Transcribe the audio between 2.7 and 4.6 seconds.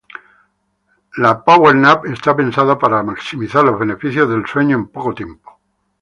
para maximizar los beneficios del